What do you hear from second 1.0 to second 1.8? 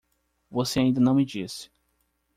me disse